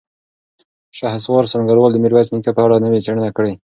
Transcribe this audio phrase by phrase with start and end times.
[0.97, 3.53] شهسوار سنګروال د میرویس نیکه په اړه نوې څېړنه کړې.